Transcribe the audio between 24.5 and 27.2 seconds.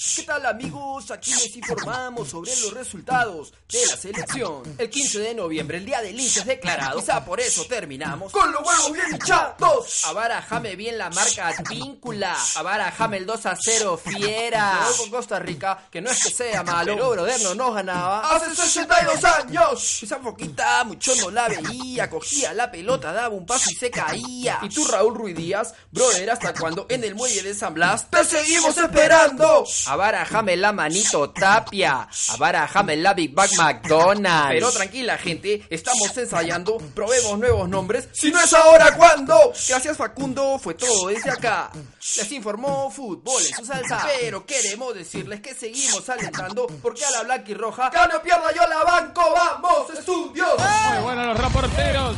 Y tú Raúl Ruiz Díaz, brother, ¿hasta cuando en el